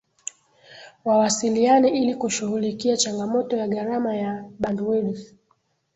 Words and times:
Wawasiliane 1.05 1.89
ili 1.89 2.15
kushughulikia 2.15 2.97
changamoto 2.97 3.57
ya 3.57 3.67
gharama 3.67 4.15
ya 4.15 4.45
Bandwidth 4.59 5.33